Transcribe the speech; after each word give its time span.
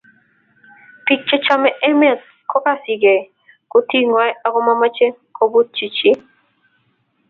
Bik 1.05 1.21
chechomei 1.27 1.79
emet 1.89 2.21
kokasekei 2.49 3.21
kutitngwai 3.71 4.31
ako 4.45 4.59
momoche 4.65 5.07
kobut 5.35 5.67
chi 5.97 6.09